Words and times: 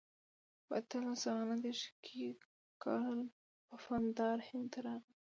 په 0.65 0.71
اتلس 0.79 1.17
سوه 1.23 1.41
نهه 1.49 1.57
دېرش 1.63 1.81
کې 2.03 2.25
کارل 2.83 3.21
پفاندر 3.69 4.37
هند 4.47 4.67
ته 4.73 4.79
راغی. 4.85 5.13